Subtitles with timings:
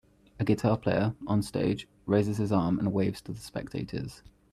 [0.39, 4.23] A guitar player, on stage, raises his arm and waves to the spectators.